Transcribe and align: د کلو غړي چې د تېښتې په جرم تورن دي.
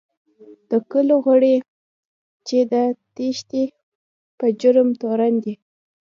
د 0.69 0.71
کلو 0.91 1.15
غړي 1.25 1.55
چې 2.47 2.57
د 2.71 2.73
تېښتې 3.15 3.63
په 4.37 4.45
جرم 4.61 4.89
تورن 5.01 5.33
دي. 5.43 5.53